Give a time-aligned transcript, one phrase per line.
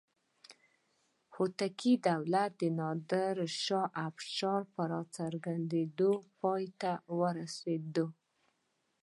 [1.33, 7.95] هوتکي دولت د نادر شاه افشار په راڅرګندېدو پای ته ورسېد.